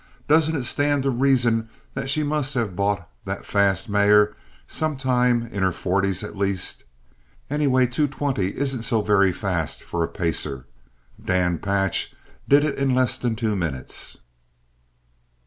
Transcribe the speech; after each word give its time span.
Doesn't 0.27 0.55
it 0.55 0.63
stand 0.63 1.03
to 1.03 1.11
reason 1.11 1.69
that 1.93 2.09
she 2.09 2.23
must 2.23 2.55
have 2.55 2.75
bought 2.75 3.07
that 3.25 3.45
fast 3.45 3.87
mare 3.87 4.35
some 4.65 4.97
time 4.97 5.43
in 5.51 5.61
her 5.61 5.71
forties, 5.71 6.23
at 6.23 6.35
least? 6.35 6.85
Anyway, 7.51 7.85
2:20 7.85 8.49
isn't 8.53 8.81
so 8.81 9.03
very 9.03 9.31
fast 9.31 9.83
for 9.83 10.03
a 10.03 10.07
pacer. 10.07 10.65
Dan 11.23 11.59
Patch 11.59 12.15
did 12.49 12.63
it 12.63 12.79
in 12.79 12.95
less 12.95 13.15
than 13.15 13.35
two 13.35 13.55
minutes." 13.55 14.17